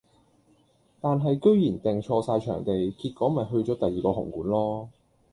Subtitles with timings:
[0.99, 4.87] 但系居然訂錯曬場地，結果咪去咗第二個紅館囉